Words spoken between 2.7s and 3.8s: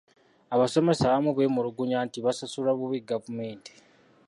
bubi gavumenti.